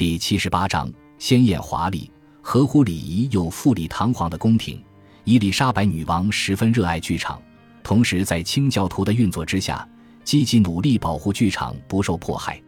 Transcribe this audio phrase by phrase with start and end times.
[0.00, 2.10] 第七十八章：鲜艳华丽、
[2.40, 4.82] 合乎礼仪又富丽堂皇的宫廷。
[5.24, 7.38] 伊丽莎白女王十分热爱剧场，
[7.82, 9.86] 同时在清教徒的运作之下，
[10.24, 12.58] 积极努力保护剧场不受迫害。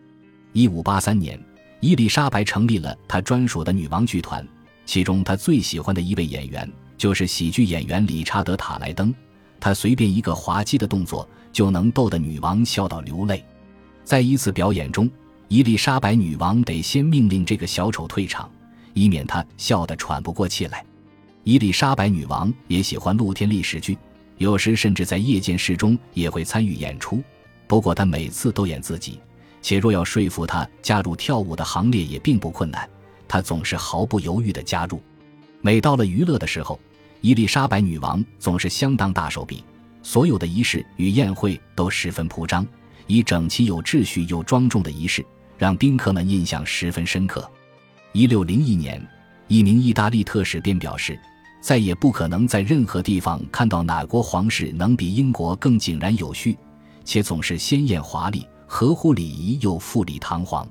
[0.53, 1.43] 一五八三年，
[1.81, 4.47] 伊丽莎白成立了她专属的女王剧团，
[4.85, 9.11] 其中她最喜欢的一位演员就是喜剧演员理查德·塔莱登。
[9.59, 13.43] 他随便一个滑稽的动作，就能逗得女王笑到流泪。
[14.05, 15.11] 在一次表演中，
[15.53, 18.51] 伊丽莎白女王得先命令这个小丑退场，
[18.95, 20.83] 以免他笑得喘不过气来。
[21.45, 23.99] 伊丽莎白女王也喜欢露天历史剧，
[24.39, 27.23] 有时甚至在夜间室中也会参与演出。
[27.67, 29.21] 不过她每次都演自己，
[29.61, 32.89] 且若要说服她加入跳舞的行列也并不困难，
[33.29, 35.03] 她总是毫不犹豫地加入。
[35.61, 36.81] 每到了娱乐的时候，
[37.21, 39.63] 伊丽莎白女王总是相当大手笔，
[40.03, 42.67] 所有的仪式与宴会都十分铺张，
[43.07, 45.23] 以整齐、有秩序又庄重的仪式，
[45.63, 47.49] 让宾客们印象十分深刻。
[48.11, 49.01] 一六零一年，
[49.47, 51.17] 一名意大利特使便表示，
[51.61, 56.59] 再也不可能在任何地方看到哪国皇室能比英国更井然有序，
[57.05, 60.67] 且总是鲜艳华丽、合乎礼仪又富丽堂皇。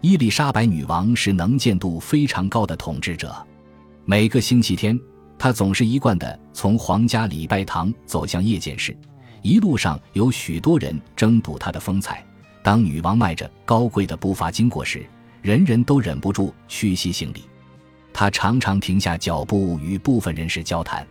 [0.00, 3.34] 伊丽莎白女王是能见度非常高的统治者，
[4.04, 4.96] 每个星期天。
[5.40, 8.96] 她总是一贯的从皇家礼拜堂走向夜间室，
[9.42, 12.24] 一路上有许多人争睹她的风采。
[12.62, 15.04] 当女王迈着高贵的步伐经过时，
[15.42, 17.44] 人人都忍不住屈膝行礼。
[18.12, 21.06] 她常常停下脚步与部分人士交谈。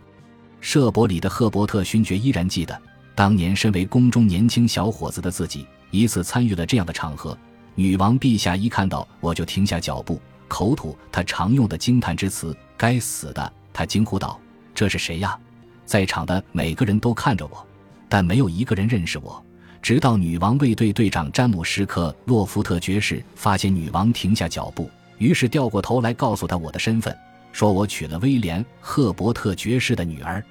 [0.60, 2.80] 舍伯里的赫伯特勋爵依然记得，
[3.14, 7.36] 当年身为宫中年轻小伙子的自己，一次参与了这样的场合。
[7.74, 14.38] 女王陛下一看到我就停下脚步，口吐他常用的惊叹之词：“该死的！”他惊呼道
[14.74, 15.38] ：“这是谁呀？”
[15.86, 17.66] 在场的每个人都看着我，
[18.08, 19.42] 但没有一个人认识我。
[19.82, 27.16] 直到女王卫队队长詹姆斯·克洛夫特爵士发现女王停下脚步，于是掉过头来告诉他我的身份，
[27.52, 30.44] 说我娶了威廉·赫伯特爵士的女儿。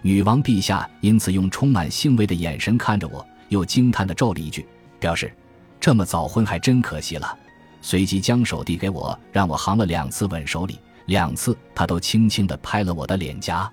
[0.00, 4.64] 女王陛下因此用充满欣慰的眼神看着我，又惊叹地咒了一句，
[5.00, 5.32] 表示
[5.80, 7.36] 这么早婚还真可惜了。
[7.80, 10.78] 随即将手递给我，让我行了两次吻手礼。
[11.06, 13.70] 两次，他都轻轻地拍了我的脸颊。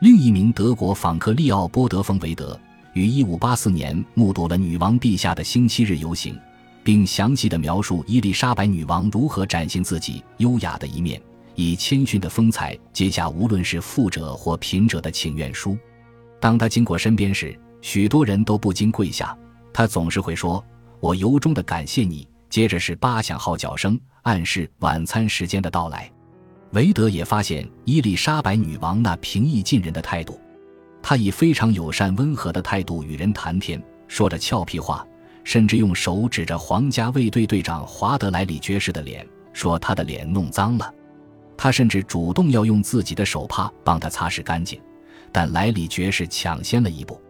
[0.00, 2.58] 另一名德国访客利奥波德·冯维德
[2.96, 6.34] 于1584年目睹了女王陛下的星期日游行，
[6.82, 11.20] 并详细地描述伊丽莎白女王如何展现自己优雅的一面，
[11.54, 15.76] 以谦逊的风采接下无论是富者或贫者的请愿书。
[16.40, 19.36] 当他经过身边时，许多人都不禁跪下。
[19.74, 20.64] 他总是会说
[20.98, 26.10] ：“我由衷地感谢你。”接着是八响号角声，暗示晚餐时间的到来。
[26.70, 30.40] 韦德也发现伊丽莎白女王那平易近人的态度，
[31.08, 35.06] 他以非常友善温和的态度与人谈天，说着俏皮话，
[35.44, 40.92] 甚至用手指着皇家卫队队长华德莱里爵士的脸，说他的脸弄脏了。
[41.56, 44.80] 他甚至主动要用自己的手帕帮他擦拭干净，
[45.30, 47.22] 但莱里爵士抢先了一步。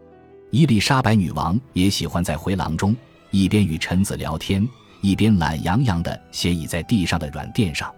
[0.50, 2.96] 伊丽莎白女王也喜欢在回廊中
[3.30, 4.66] 一边与臣子聊天，
[5.02, 7.94] 一边懒洋洋地斜倚在地上的软垫上。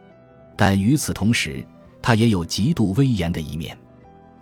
[0.57, 1.65] 但与此同时，
[2.03, 3.79] 他也有极度威严的一面。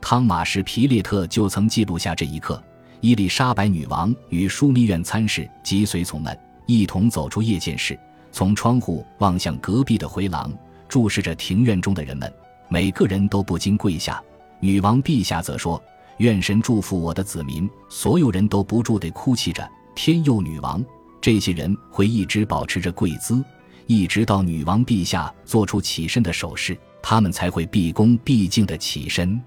[0.08, 2.62] 汤马士·皮列特就曾记录下这一刻：
[3.00, 7.98] 伊丽莎白女王与枢密院参事及随从们一同走出夜间室，
[8.30, 10.48] 从窗户望向隔壁的回廊，
[10.88, 12.32] 注视着庭院中的人们。
[12.68, 14.22] 每个人都不禁跪下。
[14.60, 15.82] 女王陛下则说
[16.18, 20.80] ：“愿神祝福我的子民。”所有人都不住地哭泣着：“天佑女王！”
[21.20, 23.44] 这些人会一直保持着跪姿。
[23.88, 29.42] 一直到女王陛下做出起身的手势，他们才会毕恭毕敬地起身。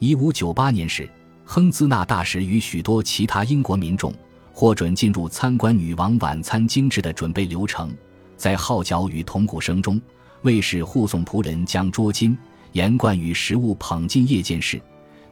[0.00, 1.06] 一五九八年时，
[1.44, 4.10] 亨兹纳大使与许多其他英国民众
[4.50, 7.94] 获准进入参观女王晚餐精致的准备流程。
[8.34, 10.00] 在号角与铜鼓声中，
[10.40, 12.34] 卫士护送仆人将桌巾、
[12.72, 14.80] 盐罐与食物捧进夜间室。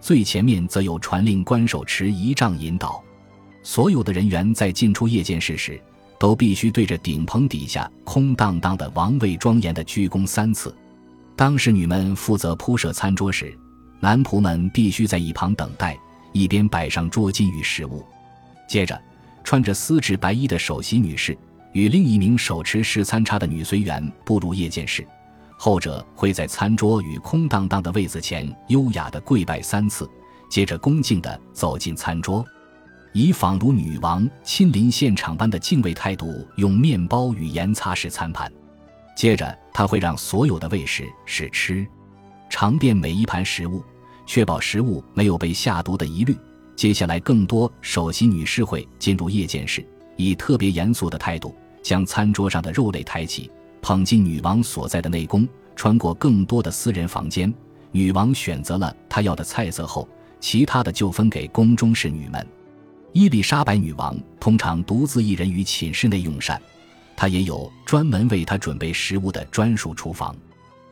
[0.02, 3.02] 最前面则有传令官手持仪仗引导。
[3.62, 5.80] 所有的人员在进出夜间室时。
[6.20, 10.74] 都必须对着顶棚底下空荡荡的王位庄严的鞠躬三次。
[11.36, 13.56] 当侍女们负责铺设餐桌时，
[14.00, 15.98] 男仆们必须在一旁等待，
[16.32, 18.04] 一边摆上桌巾与食物。
[18.68, 19.00] 接着，
[19.42, 21.36] 穿着丝质白衣的首席女士
[21.72, 25.06] 与另一名手持试餐叉的女随员步入夜间室，
[25.56, 30.08] 后者会在餐桌与空荡荡的位子前优雅地跪拜三次，
[30.48, 32.44] 接着恭敬地走进餐桌。
[33.14, 38.52] 以仿如女王亲临现场般的敬畏态度，用面包与盐擦拭餐盘。
[39.16, 41.86] 接着，他会让所有的卫士试吃，
[42.48, 43.82] 尝遍每一盘食物，
[44.26, 46.36] 确保食物没有被下毒的疑虑。
[46.74, 49.84] 接下来，更多首席女士会进入夜间室，
[50.16, 53.50] 以特别严肃的态度将餐桌上的肉类抬起，
[53.82, 57.52] 捧进女王所在的内宫，穿过更多的私人房间。
[57.90, 60.08] 女王选择了她要的菜色后，
[60.40, 62.46] 其他的就分给宫中侍女们。
[63.12, 66.60] 伊丽莎白女王通常独自一人于寝室内用膳，
[67.16, 70.36] 她也有专门为她准备食物的专属厨房。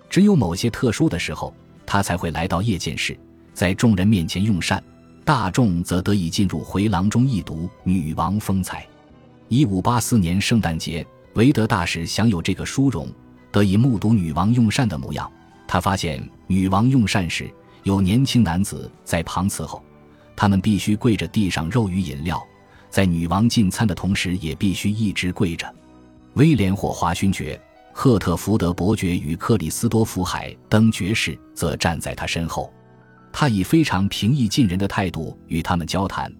[0.08, 1.52] 只有某些特殊的时候，
[1.84, 3.18] 他才会来到夜见室，
[3.52, 4.82] 在众人面前用膳，
[5.24, 8.86] 大众则得以进入回廊中一睹女王风采。
[9.48, 13.08] 一五八四年圣诞节，维德大使享有这个殊荣，
[13.52, 15.30] 得以目睹女王用膳的模样。
[15.68, 17.50] 他发现女王用膳时，
[17.82, 19.82] 有年轻男子在旁伺候，
[20.34, 22.42] 他们必须跪着递上肉与饮料，
[22.90, 25.72] 在女王进餐的同时，也必须一直跪着。
[26.34, 27.60] 威廉·霍华勋爵、
[27.98, 32.70] 赫特福德伯爵与克里斯多福·海登爵士则站在他身后，
[33.32, 36.30] 他以非常平易近人的态度与他们交谈，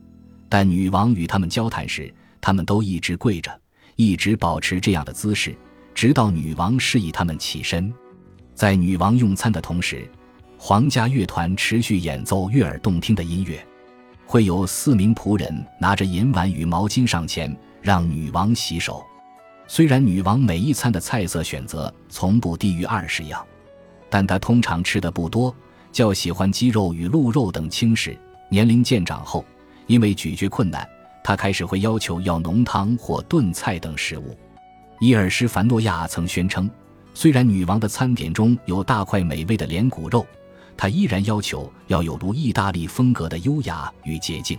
[0.51, 2.13] 但女王与他们交谈时，
[2.43, 3.59] 他们都一直跪着，
[3.95, 5.57] 一直保持这样的姿势，
[5.95, 7.91] 直到女王示意他们起身。
[8.55, 10.07] 在女王用餐的同时，
[10.59, 13.67] 皇家乐团持续演奏悦耳动听的音乐，
[14.27, 19.03] 会有四名仆人拿着银碗与毛巾上前让女王洗手。
[19.69, 23.45] 虽然女王每一餐的菜色选择从不低于二十样，
[24.09, 25.55] 但她通常吃的不多，
[25.91, 28.17] 较喜欢鸡肉与鹿肉等轻食。
[28.49, 29.45] 年龄渐长后，
[29.89, 30.89] 因为咀嚼困难，
[31.25, 34.39] 她开始会要求要浓汤或炖菜等食物。
[35.01, 36.71] 伊尔施凡诺亚曾宣称。
[37.13, 40.25] 虽然女王的餐点中有大块美味的连骨肉，
[40.77, 44.59] 她依然要求要有如意大利风格的优雅与洁净。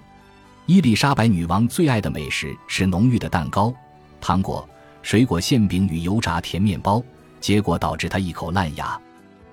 [0.66, 3.74] 伊丽莎白女王最爱的美食是浓郁的蛋糕、
[4.20, 4.68] 糖果、
[5.08, 7.02] 水果馅饼与油炸甜面包，
[7.40, 9.00] 结果导致她一口烂牙。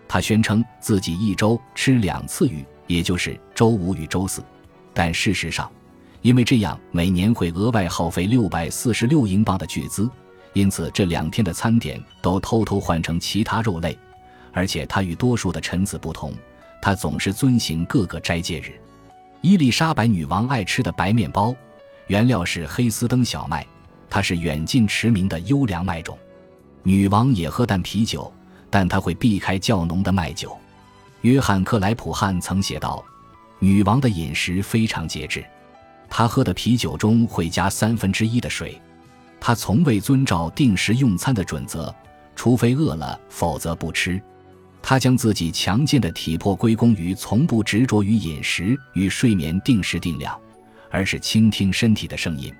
[0.09, 4.43] 她宣称自己一周吃两次鱼，也就是周五与周四，
[4.93, 5.71] 但事实上，
[6.23, 10.11] 因为这样每年会额外耗费六百四十六英镑的巨资。
[10.55, 13.97] 因此，这两天的餐点都偷偷换成其他肉类，
[14.53, 16.33] 而且他与多数的臣子不同，
[16.83, 18.73] 他总是遵行各个斋戒日。
[19.41, 21.55] 伊丽莎白女王爱吃的白面包，
[22.09, 23.65] 原料是黑斯登小麦，
[24.15, 26.17] 它是远近驰名的优良麦种。
[26.85, 28.33] 女王也喝淡啤酒，
[28.71, 30.57] 但她会避开较浓的麦酒。
[31.23, 33.05] 约翰·克莱普汉曾写道
[33.59, 35.45] ：“女王的饮食非常节制，
[36.09, 38.81] 她喝的啤酒中会加三分之一的水。”
[39.43, 41.93] 他从未遵照定时用餐的准则，
[42.37, 44.23] 除非饿了，否则不吃。
[44.81, 50.41] 他将自己强健的体魄归功于从不执着于饮食与睡眠定时定量，
[50.89, 52.55] 而是倾听身体的声音。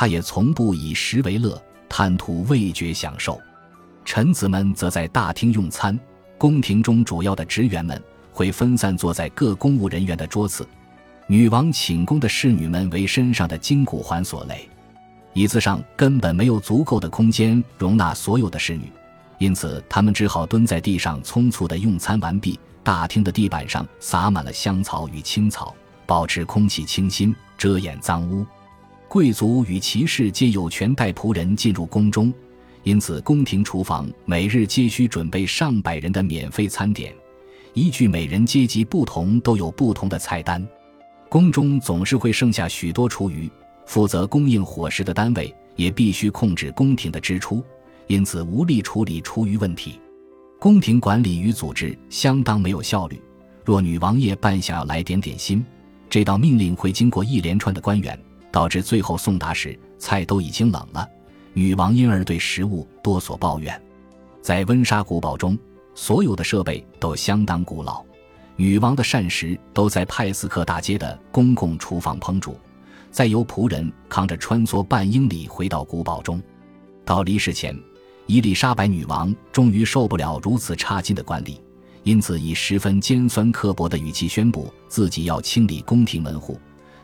[0.00, 3.36] 他也从不以食为乐，贪图味觉享受。
[4.04, 5.98] 臣子们则在大厅用餐，
[6.38, 8.00] 宫廷中主要的职员们
[8.30, 10.64] 会分散坐在各公务人员的桌子。
[11.26, 14.68] 女王寝宫的侍女们为身上的金骨环所累。
[15.32, 18.92] 椅子上根本没有足够的空间容纳所有的侍女，
[19.38, 22.56] 因此他们只好蹲在地上匆促的用餐完毕。
[22.84, 25.74] 大厅的地板上洒满了香草与青草，
[26.06, 28.46] 保持空气清新，遮掩脏污。
[29.08, 32.30] 贵族与骑士皆有权带仆人进入宫中，
[32.82, 37.14] 因此宫廷厨房每日皆需准备上百人的免费餐点，
[37.72, 40.62] 依据每人阶级不同都有不同的菜单。
[41.30, 43.50] 宫中总是会剩下许多厨余。
[43.86, 47.64] 负责供应伙食的单位也必须控制宫廷的支出，
[48.08, 49.98] 因此无力处理厨余问题。
[50.60, 53.18] 宫廷管理与组织相当没有效率。
[53.64, 55.64] 若女王爷半想要来点点心，
[56.10, 58.18] 这道命令会经过一连串的官员，
[58.58, 61.08] 导致最后送达时菜都已经冷了。
[61.52, 63.80] 女王因而对食物多所抱怨。
[64.42, 65.56] 在温莎古堡中，
[65.94, 68.04] 所有的设备都相当古老。
[68.56, 72.58] 女王的膳食都在派斯克大街的公共厨房烹煮。
[73.12, 76.42] 再由仆人扛着穿梭半英里回到古堡中。
[77.04, 77.78] 到离世前，
[78.26, 81.60] 伊丽莎白女王终于受不了如此差劲的管理，
[82.02, 86.58] 因此以十分尖酸刻薄的语气宣布自己要清理宫廷门户。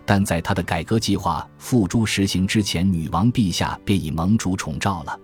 [0.07, 5.19] 但在他的改革计划付诸实行之前，女王陛下便已蒙主宠召了。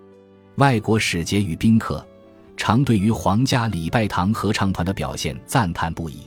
[0.55, 2.05] 外国使节与宾客
[2.57, 6.21] 常对于皇家礼拜堂合唱团的表现赞叹不已。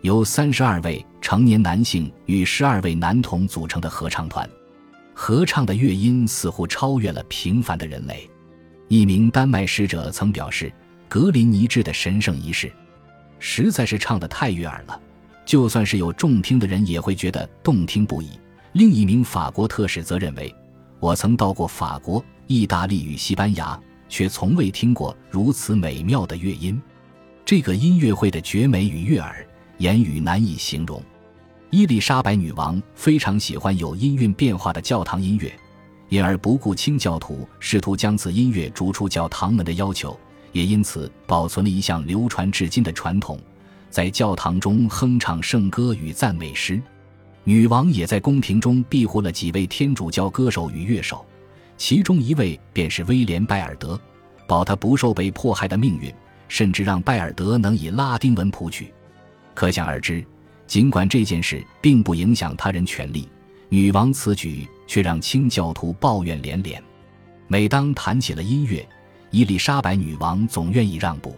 [0.00, 4.48] 由三十二位成年男性与十二位男童组成的合唱团，
[5.14, 8.28] 合唱的乐音似乎超越了平凡的人类。
[8.88, 10.72] 一名丹麦使者曾表示
[11.08, 12.70] ：“格林尼治的神圣仪式，
[13.38, 15.00] 实在是唱得太悦耳了，
[15.52, 18.30] 就算是有重听的人也会觉得动听不已。”
[18.72, 20.50] 另一名法国特使则认为
[20.98, 23.78] ：“我曾到过法国、意大利与西班牙，
[24.08, 26.80] 却从未听过如此美妙的乐音。
[27.44, 31.02] 这个音乐会的绝美与悦耳。”言语难以形容。
[31.68, 35.52] 伊丽莎白女王非常喜欢有音韵变化的教堂音乐，
[36.08, 40.18] 因而不顾清教徒试图将此音乐逐出教堂门的要求，
[40.52, 43.38] 也因此保存了一项流传至今的传统，
[43.92, 46.80] 在教堂中哼唱圣歌与赞美诗。
[47.44, 51.26] 女王也在宫廷中庇护了几位天主教歌手与乐手，
[51.76, 54.00] 其中一位便是威廉·拜尔德，
[54.48, 56.10] 保他不受被迫害的命运，
[56.48, 58.94] 甚至让拜尔德能以拉丁文谱曲。
[59.52, 60.24] 可想而知，
[60.66, 63.28] 尽管这件事并不影响他人权利，
[63.68, 66.82] 女王此举却让清教徒抱怨连连。
[67.46, 68.88] 每当谈起了音乐，
[69.30, 71.36] 伊丽莎白女王总愿意让步，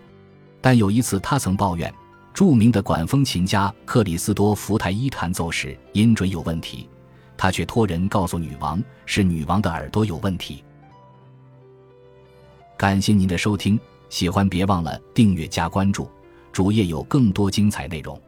[0.61, 1.93] 但有一次她曾抱怨。
[2.35, 6.89] 著名的管风琴家克里斯多福泰伊弹奏时音准有问题，
[7.37, 10.65] 他却托人告诉女王是女王的耳朵有问题。
[12.77, 16.11] 感谢您的收听，喜欢别忘了订阅加关注，
[16.51, 18.21] 主页有更多精彩内容。